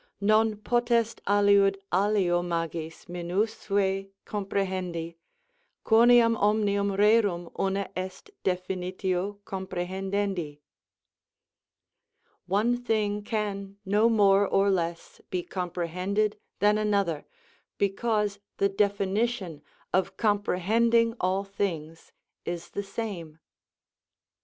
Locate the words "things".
21.43-22.11